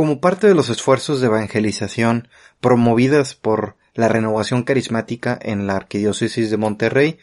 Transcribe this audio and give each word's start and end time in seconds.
Como 0.00 0.18
parte 0.18 0.46
de 0.46 0.54
los 0.54 0.70
esfuerzos 0.70 1.20
de 1.20 1.26
evangelización 1.26 2.28
promovidas 2.62 3.34
por 3.34 3.76
la 3.92 4.08
renovación 4.08 4.62
carismática 4.62 5.38
en 5.42 5.66
la 5.66 5.76
Arquidiócesis 5.76 6.50
de 6.50 6.56
Monterrey, 6.56 7.18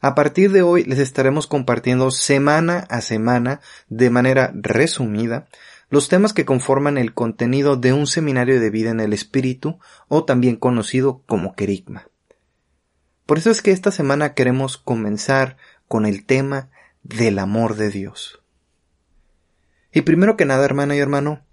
a 0.00 0.14
partir 0.14 0.52
de 0.52 0.62
hoy 0.62 0.84
les 0.84 1.00
estaremos 1.00 1.48
compartiendo 1.48 2.12
semana 2.12 2.86
a 2.88 3.00
semana, 3.00 3.60
de 3.88 4.10
manera 4.10 4.52
resumida, 4.54 5.48
los 5.90 6.08
temas 6.08 6.32
que 6.32 6.44
conforman 6.44 6.98
el 6.98 7.14
contenido 7.14 7.74
de 7.74 7.92
un 7.92 8.06
seminario 8.06 8.60
de 8.60 8.70
vida 8.70 8.90
en 8.90 9.00
el 9.00 9.12
espíritu, 9.12 9.80
o 10.06 10.24
también 10.24 10.54
conocido 10.54 11.24
como 11.26 11.56
querigma. 11.56 12.06
Por 13.26 13.38
eso 13.38 13.50
es 13.50 13.60
que 13.60 13.72
esta 13.72 13.90
semana 13.90 14.34
queremos 14.34 14.76
comenzar 14.76 15.56
con 15.88 16.06
el 16.06 16.24
tema 16.24 16.70
del 17.02 17.40
amor 17.40 17.74
de 17.74 17.90
Dios. 17.90 18.40
Y 19.92 20.02
primero 20.02 20.36
que 20.36 20.44
nada, 20.44 20.64
hermana 20.64 20.94
y 20.94 21.00
hermano, 21.00 21.44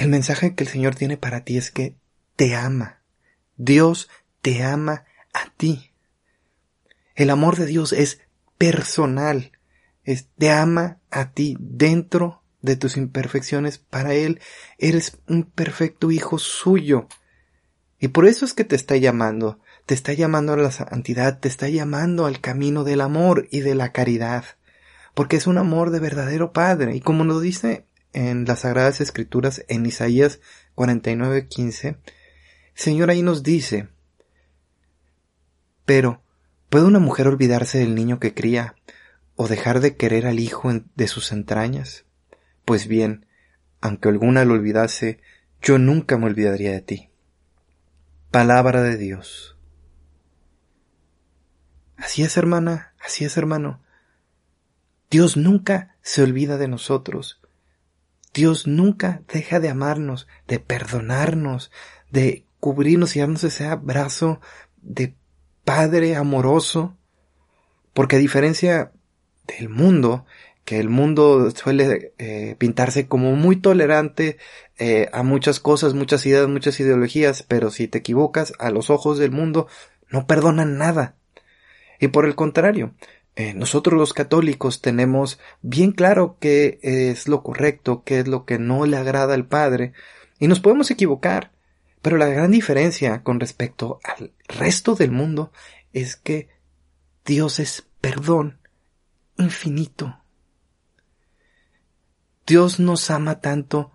el 0.00 0.08
mensaje 0.08 0.54
que 0.54 0.64
el 0.64 0.70
Señor 0.70 0.94
tiene 0.94 1.18
para 1.18 1.44
ti 1.44 1.58
es 1.58 1.70
que 1.70 1.94
te 2.34 2.56
ama. 2.56 3.02
Dios 3.58 4.08
te 4.40 4.62
ama 4.62 5.04
a 5.34 5.52
ti. 5.58 5.92
El 7.14 7.28
amor 7.28 7.56
de 7.56 7.66
Dios 7.66 7.92
es 7.92 8.22
personal. 8.56 9.52
Es, 10.04 10.28
te 10.38 10.50
ama 10.50 11.00
a 11.10 11.32
ti 11.32 11.54
dentro 11.60 12.42
de 12.62 12.76
tus 12.76 12.96
imperfecciones. 12.96 13.76
Para 13.76 14.14
Él 14.14 14.40
eres 14.78 15.18
un 15.28 15.44
perfecto 15.44 16.10
hijo 16.10 16.38
suyo. 16.38 17.06
Y 17.98 18.08
por 18.08 18.24
eso 18.24 18.46
es 18.46 18.54
que 18.54 18.64
te 18.64 18.76
está 18.76 18.96
llamando. 18.96 19.60
Te 19.84 19.92
está 19.92 20.14
llamando 20.14 20.54
a 20.54 20.56
la 20.56 20.70
santidad, 20.70 21.40
te 21.40 21.48
está 21.48 21.68
llamando 21.68 22.24
al 22.24 22.40
camino 22.40 22.84
del 22.84 23.02
amor 23.02 23.48
y 23.50 23.60
de 23.60 23.74
la 23.74 23.92
caridad. 23.92 24.46
Porque 25.12 25.36
es 25.36 25.46
un 25.46 25.58
amor 25.58 25.90
de 25.90 26.00
verdadero 26.00 26.54
Padre. 26.54 26.96
Y 26.96 27.00
como 27.02 27.24
nos 27.24 27.42
dice 27.42 27.84
en 28.12 28.44
las 28.44 28.60
Sagradas 28.60 29.00
Escrituras 29.00 29.64
en 29.68 29.86
Isaías 29.86 30.40
49:15, 30.74 31.88
el 31.88 31.96
Señor 32.74 33.10
ahí 33.10 33.22
nos 33.22 33.42
dice, 33.42 33.88
pero, 35.90 36.22
¿puede 36.68 36.84
una 36.84 37.00
mujer 37.00 37.26
olvidarse 37.26 37.78
del 37.78 37.96
niño 37.96 38.20
que 38.20 38.32
cría 38.32 38.76
o 39.34 39.48
dejar 39.48 39.80
de 39.80 39.96
querer 39.96 40.24
al 40.24 40.38
hijo 40.38 40.70
de 40.94 41.08
sus 41.08 41.32
entrañas? 41.32 42.04
Pues 42.64 42.86
bien, 42.86 43.26
aunque 43.80 44.08
alguna 44.08 44.44
lo 44.44 44.54
olvidase, 44.54 45.20
yo 45.60 45.78
nunca 45.78 46.16
me 46.16 46.26
olvidaría 46.26 46.70
de 46.70 46.80
ti. 46.80 47.10
Palabra 48.30 48.82
de 48.82 48.96
Dios. 48.96 49.58
Así 51.96 52.22
es, 52.22 52.36
hermana, 52.36 52.94
así 53.04 53.24
es, 53.24 53.36
hermano. 53.36 53.82
Dios 55.10 55.36
nunca 55.36 55.96
se 56.02 56.22
olvida 56.22 56.56
de 56.56 56.68
nosotros. 56.68 57.39
Dios 58.32 58.66
nunca 58.66 59.22
deja 59.32 59.60
de 59.60 59.68
amarnos, 59.68 60.28
de 60.46 60.60
perdonarnos, 60.60 61.70
de 62.10 62.44
cubrirnos 62.60 63.16
y 63.16 63.20
darnos 63.20 63.44
ese 63.44 63.66
abrazo 63.66 64.40
de 64.82 65.14
Padre 65.64 66.16
amoroso, 66.16 66.96
porque 67.92 68.16
a 68.16 68.20
diferencia 68.20 68.92
del 69.46 69.68
mundo, 69.68 70.24
que 70.64 70.78
el 70.78 70.88
mundo 70.88 71.50
suele 71.50 72.12
eh, 72.18 72.54
pintarse 72.58 73.08
como 73.08 73.34
muy 73.34 73.56
tolerante 73.56 74.38
eh, 74.78 75.08
a 75.12 75.22
muchas 75.22 75.58
cosas, 75.58 75.94
muchas 75.94 76.24
ideas, 76.26 76.48
muchas 76.48 76.78
ideologías, 76.80 77.42
pero 77.42 77.70
si 77.70 77.88
te 77.88 77.98
equivocas 77.98 78.52
a 78.58 78.70
los 78.70 78.90
ojos 78.90 79.18
del 79.18 79.32
mundo, 79.32 79.66
no 80.08 80.26
perdonan 80.26 80.78
nada. 80.78 81.16
Y 81.98 82.08
por 82.08 82.24
el 82.24 82.34
contrario, 82.34 82.94
eh, 83.40 83.54
nosotros 83.54 83.98
los 83.98 84.12
católicos 84.12 84.82
tenemos 84.82 85.40
bien 85.62 85.92
claro 85.92 86.36
qué 86.38 86.78
es 86.82 87.26
lo 87.26 87.42
correcto, 87.42 88.02
qué 88.04 88.20
es 88.20 88.28
lo 88.28 88.44
que 88.44 88.58
no 88.58 88.84
le 88.84 88.98
agrada 88.98 89.32
al 89.32 89.46
Padre, 89.46 89.94
y 90.38 90.46
nos 90.46 90.60
podemos 90.60 90.90
equivocar, 90.90 91.50
pero 92.02 92.18
la 92.18 92.26
gran 92.26 92.50
diferencia 92.50 93.22
con 93.22 93.40
respecto 93.40 93.98
al 94.04 94.34
resto 94.46 94.94
del 94.94 95.10
mundo 95.10 95.52
es 95.94 96.16
que 96.16 96.50
Dios 97.24 97.60
es 97.60 97.86
perdón 98.02 98.60
infinito. 99.38 100.20
Dios 102.46 102.78
nos 102.78 103.10
ama 103.10 103.40
tanto, 103.40 103.90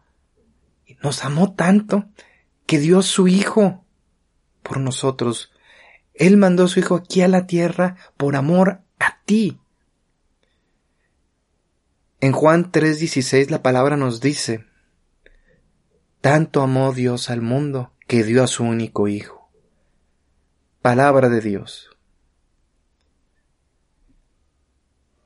y 0.88 0.96
nos 1.04 1.24
amó 1.24 1.54
tanto, 1.54 2.06
que 2.66 2.80
dio 2.80 3.04
su 3.04 3.28
Hijo 3.28 3.86
por 4.64 4.80
nosotros. 4.80 5.52
Él 6.16 6.36
mandó 6.36 6.64
a 6.64 6.68
su 6.68 6.80
Hijo 6.80 6.96
aquí 6.96 7.22
a 7.22 7.28
la 7.28 7.46
tierra 7.46 7.96
por 8.18 8.36
amor 8.36 8.82
En 12.20 12.32
Juan 12.32 12.72
3:16 12.72 13.50
la 13.50 13.64
palabra 13.64 13.98
nos 13.98 14.22
dice, 14.22 14.66
tanto 16.22 16.62
amó 16.62 16.94
Dios 16.94 17.30
al 17.30 17.42
mundo 17.42 17.92
que 18.08 18.24
dio 18.24 18.44
a 18.44 18.48
su 18.48 18.64
único 18.64 19.08
Hijo. 19.08 19.50
Palabra 20.82 21.30
de 21.30 21.42
Dios. 21.42 21.90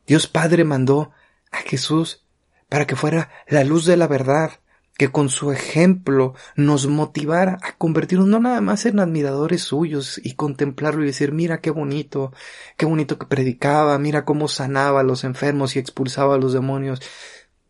Dios 0.07 0.27
Padre 0.27 0.63
mandó 0.63 1.11
a 1.51 1.57
Jesús 1.57 2.25
para 2.69 2.87
que 2.87 2.95
fuera 2.95 3.29
la 3.47 3.63
luz 3.63 3.85
de 3.85 3.97
la 3.97 4.07
verdad, 4.07 4.58
que 4.99 5.13
con 5.13 5.29
su 5.29 5.53
ejemplo 5.53 6.35
nos 6.57 6.87
motivara 6.87 7.57
a 7.61 7.71
convertirnos 7.77 8.27
no 8.27 8.41
nada 8.41 8.59
más 8.59 8.85
en 8.85 8.99
admiradores 8.99 9.61
suyos 9.61 10.19
y 10.21 10.33
contemplarlo 10.33 11.01
y 11.01 11.07
decir, 11.07 11.31
mira 11.31 11.61
qué 11.61 11.69
bonito, 11.71 12.33
qué 12.75 12.85
bonito 12.85 13.17
que 13.17 13.25
predicaba, 13.25 13.97
mira 13.97 14.25
cómo 14.25 14.49
sanaba 14.49 14.99
a 14.99 15.03
los 15.03 15.23
enfermos 15.23 15.77
y 15.77 15.79
expulsaba 15.79 16.35
a 16.35 16.37
los 16.37 16.51
demonios. 16.51 17.01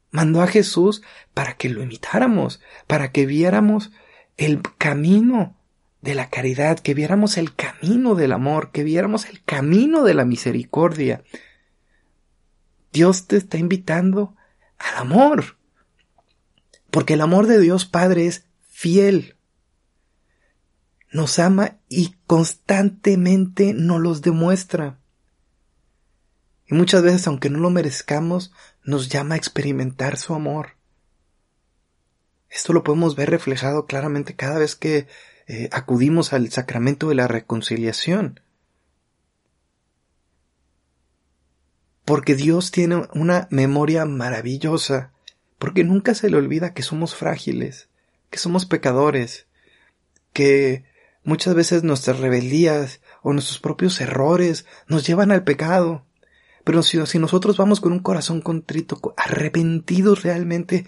Mandó 0.10 0.42
a 0.42 0.48
Jesús 0.48 1.04
para 1.36 1.54
que 1.56 1.70
lo 1.70 1.84
imitáramos, 1.84 2.62
para 2.88 3.12
que 3.12 3.28
viéramos 3.28 3.92
el 4.38 4.64
camino 4.80 5.56
de 6.02 6.16
la 6.16 6.32
caridad, 6.32 6.80
que 6.80 6.96
viéramos 6.96 7.38
el 7.38 7.54
camino 7.54 8.16
del 8.16 8.32
amor, 8.32 8.72
que 8.72 8.82
viéramos 8.84 9.30
el 9.30 9.44
camino 9.44 10.04
de 10.04 10.16
la 10.16 10.26
misericordia. 10.26 11.22
Dios 12.92 13.28
te 13.28 13.38
está 13.38 13.60
invitando 13.60 14.36
al 14.80 14.98
amor. 14.98 15.59
Porque 16.92 17.14
el 17.14 17.22
amor 17.22 17.48
de 17.48 17.60
Dios 17.60 17.86
Padre 17.86 18.28
es 18.28 18.46
fiel. 18.68 19.36
Nos 21.12 21.40
ama 21.40 21.78
y 21.88 22.16
constantemente 22.28 23.74
nos 23.74 24.00
los 24.00 24.22
demuestra. 24.22 25.00
Y 26.68 26.76
muchas 26.76 27.02
veces, 27.02 27.26
aunque 27.28 27.50
no 27.50 27.60
lo 27.60 27.72
merezcamos, 27.72 28.52
nos 28.84 29.10
llama 29.10 29.36
a 29.36 29.38
experimentar 29.38 30.18
su 30.18 30.34
amor. 30.36 30.76
Esto 32.50 32.74
lo 32.74 32.84
podemos 32.84 33.16
ver 33.16 33.30
reflejado 33.30 33.86
claramente 33.86 34.36
cada 34.36 34.60
vez 34.60 34.76
que 34.76 35.08
eh, 35.48 35.70
acudimos 35.72 36.34
al 36.34 36.52
sacramento 36.52 37.10
de 37.10 37.16
la 37.16 37.28
reconciliación. 37.28 38.40
Porque 42.06 42.36
Dios 42.36 42.72
tiene 42.72 43.08
una 43.14 43.48
memoria 43.52 44.06
maravillosa 44.06 45.12
porque 45.60 45.84
nunca 45.84 46.16
se 46.16 46.30
le 46.30 46.38
olvida 46.38 46.74
que 46.74 46.82
somos 46.82 47.16
frágiles, 47.16 47.90
que 48.30 48.40
somos 48.40 48.66
pecadores, 48.66 49.46
que 50.34 50.86
muchas 51.24 51.54
veces 51.54 51.84
nuestras 51.84 52.20
rebeldías 52.20 53.02
o 53.22 53.34
nuestros 53.34 53.60
propios 53.60 54.00
errores 54.02 54.66
nos 54.88 55.06
llevan 55.06 55.32
al 55.32 55.44
pecado. 55.44 56.06
Pero 56.64 56.82
si, 56.82 56.98
nosotros 57.20 57.58
vamos 57.58 57.82
con 57.82 57.92
un 57.92 58.00
corazón 58.00 58.42
contrito, 58.42 59.14
arrepentidos 59.18 60.24
realmente, 60.24 60.86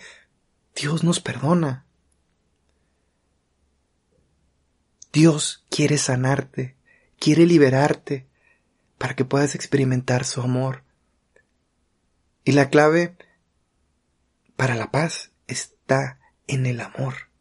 Dios 0.75 1.03
nos 1.03 1.19
perdona. 1.19 1.85
Dios 5.11 5.65
quiere 5.69 5.97
sanarte, 5.97 6.77
quiere 7.19 7.45
liberarte 7.45 8.27
para 8.97 9.15
que 9.15 9.25
puedas 9.25 9.55
experimentar 9.55 10.23
su 10.23 10.41
amor. 10.41 10.83
Y 12.45 12.53
la 12.53 12.69
clave 12.69 13.17
para 14.61 14.75
la 14.75 14.91
paz 14.91 15.31
está 15.47 16.19
en 16.45 16.67
el 16.67 16.81
amor. 16.81 17.31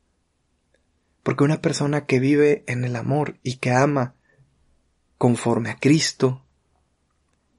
Porque 1.23 1.45
una 1.45 1.61
persona 1.61 2.07
que 2.07 2.19
vive 2.19 2.65
en 2.67 2.83
el 2.83 2.97
amor 2.97 3.39
y 3.43 3.57
que 3.57 3.73
ama 3.73 4.15
conforme 5.19 5.69
a 5.69 5.77
Cristo 5.77 6.47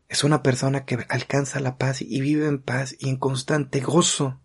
es 0.09 0.23
una 0.23 0.41
persona 0.41 0.83
que 0.83 1.05
alcanza 1.09 1.59
la 1.59 1.77
paz 1.77 2.01
y 2.01 2.21
vive 2.21 2.47
en 2.47 2.59
paz 2.59 2.95
y 2.97 3.09
en 3.09 3.17
constante 3.17 3.81
gozo. 3.81 4.41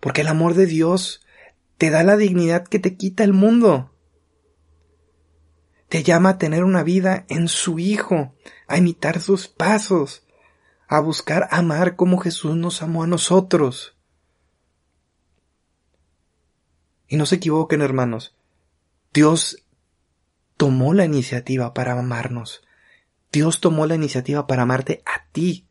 Porque 0.00 0.22
el 0.22 0.26
amor 0.26 0.54
de 0.54 0.66
Dios 0.66 1.24
te 1.78 1.90
da 1.90 2.02
la 2.02 2.16
dignidad 2.16 2.66
que 2.66 2.80
te 2.80 2.96
quita 2.96 3.22
el 3.22 3.34
mundo. 3.34 3.94
Te 5.88 6.02
llama 6.02 6.30
a 6.30 6.38
tener 6.38 6.64
una 6.64 6.82
vida 6.82 7.24
en 7.28 7.46
su 7.46 7.78
Hijo, 7.78 8.34
a 8.66 8.78
imitar 8.78 9.20
sus 9.20 9.46
pasos, 9.46 10.25
a 10.88 11.00
buscar 11.00 11.48
amar 11.50 11.96
como 11.96 12.18
Jesús 12.18 12.56
nos 12.56 12.82
amó 12.82 13.02
a 13.02 13.06
nosotros. 13.06 13.96
Y 17.08 17.16
no 17.16 17.26
se 17.26 17.36
equivoquen, 17.36 17.82
hermanos. 17.82 18.36
Dios 19.12 19.64
tomó 20.56 20.94
la 20.94 21.04
iniciativa 21.04 21.74
para 21.74 21.98
amarnos. 21.98 22.62
Dios 23.32 23.60
tomó 23.60 23.86
la 23.86 23.94
iniciativa 23.94 24.46
para 24.46 24.62
amarte 24.62 25.02
a 25.06 25.26
ti. 25.32 25.66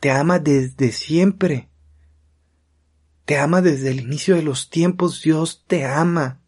Te 0.00 0.10
ama 0.10 0.38
desde 0.38 0.92
siempre. 0.92 1.68
Te 3.24 3.38
ama 3.38 3.60
desde 3.60 3.90
el 3.90 4.00
inicio 4.00 4.36
de 4.36 4.42
los 4.42 4.70
tiempos, 4.70 5.22
Dios 5.22 5.64
te 5.66 5.84
ama. 5.84 6.40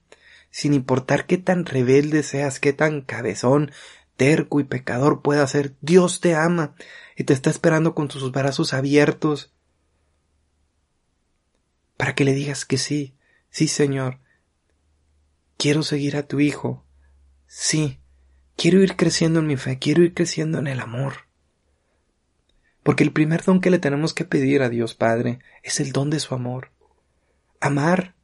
Sin 0.50 0.74
importar 0.74 1.26
qué 1.26 1.36
tan 1.38 1.66
rebelde 1.66 2.22
seas, 2.22 2.58
qué 2.58 2.72
tan 2.72 3.02
cabezón, 3.02 3.70
terco 4.16 4.60
y 4.60 4.64
pecador 4.64 5.22
pueda 5.22 5.46
ser, 5.46 5.76
Dios 5.80 6.20
te 6.20 6.34
ama 6.34 6.74
y 7.20 7.24
te 7.24 7.34
está 7.34 7.50
esperando 7.50 7.94
con 7.94 8.10
sus 8.10 8.32
brazos 8.32 8.72
abiertos 8.72 9.52
para 11.98 12.14
que 12.14 12.24
le 12.24 12.32
digas 12.32 12.64
que 12.64 12.78
sí, 12.78 13.14
sí 13.50 13.68
Señor, 13.68 14.20
quiero 15.58 15.82
seguir 15.82 16.16
a 16.16 16.26
tu 16.26 16.40
Hijo, 16.40 16.82
sí, 17.46 18.00
quiero 18.56 18.82
ir 18.82 18.96
creciendo 18.96 19.40
en 19.40 19.48
mi 19.48 19.58
fe, 19.58 19.78
quiero 19.78 20.02
ir 20.02 20.14
creciendo 20.14 20.60
en 20.60 20.66
el 20.66 20.80
amor. 20.80 21.26
Porque 22.82 23.04
el 23.04 23.12
primer 23.12 23.44
don 23.44 23.60
que 23.60 23.68
le 23.68 23.78
tenemos 23.78 24.14
que 24.14 24.24
pedir 24.24 24.62
a 24.62 24.70
Dios 24.70 24.94
Padre 24.94 25.40
es 25.62 25.78
el 25.78 25.92
don 25.92 26.08
de 26.08 26.20
su 26.20 26.34
amor. 26.34 26.70
Amar 27.60 28.14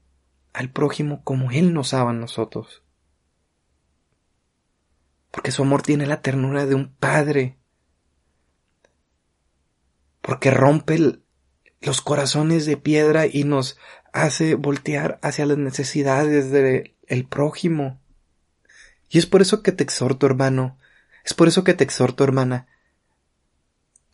al 0.55 0.71
prójimo 0.71 1.23
como 1.23 1.51
Él 1.51 1.75
nos 1.75 1.93
ama 1.93 2.13
a 2.13 2.15
nosotros. 2.15 2.83
Porque 5.31 5.51
su 5.51 5.61
amor 5.61 5.83
tiene 5.83 6.07
la 6.07 6.23
ternura 6.23 6.65
de 6.65 6.75
un 6.75 6.95
padre. 6.95 7.59
Porque 10.27 10.51
rompe 10.51 11.21
los 11.81 12.01
corazones 12.01 12.67
de 12.67 12.77
piedra 12.77 13.27
y 13.27 13.45
nos 13.45 13.79
hace 14.13 14.57
voltear 14.57 15.21
hacia 15.23 15.47
las 15.47 15.57
necesidades 15.57 16.51
del 16.51 17.27
prójimo. 17.29 18.01
Y 19.09 19.19
es 19.19 19.27
por 19.27 19.41
eso 19.41 19.63
que 19.63 19.71
te 19.71 19.85
exhorto, 19.85 20.27
hermano, 20.27 20.79
es 21.25 21.33
por 21.33 21.47
eso 21.47 21.63
que 21.63 21.75
te 21.75 21.85
exhorto, 21.85 22.25
hermana, 22.25 22.67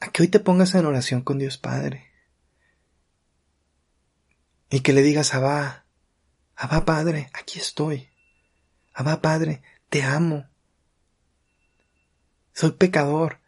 a 0.00 0.11
que 0.11 0.20
hoy 0.20 0.29
te 0.29 0.38
pongas 0.38 0.75
en 0.75 0.85
oración 0.85 1.23
con 1.23 1.38
Dios 1.38 1.56
Padre. 1.56 2.11
Y 4.69 4.81
que 4.81 4.93
le 4.93 5.00
digas, 5.00 5.32
Abba, 5.32 5.87
Abba 6.56 6.85
Padre, 6.85 7.31
aquí 7.32 7.58
estoy. 7.58 8.11
Abba 8.93 9.23
Padre, 9.23 9.62
te 9.88 10.03
amo. 10.03 10.47
Soy 12.53 12.73
pecador, 12.73 13.42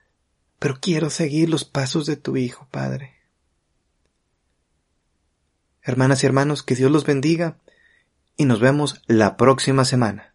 pero 0.64 0.78
quiero 0.81 1.11
seguir 1.11 1.50
los 1.50 1.66
pasos 1.66 2.06
de 2.06 2.16
tu 2.16 2.38
Hijo, 2.38 2.66
Padre. 2.70 3.16
Hermanas 5.82 6.22
y 6.22 6.26
hermanos, 6.26 6.62
que 6.62 6.75
Dios 6.75 6.90
los 6.90 7.05
bendiga 7.05 7.58
y 8.38 8.46
nos 8.46 8.61
vemos 8.61 9.02
la 9.06 9.37
próxima 9.37 9.84
semana. 9.84 10.33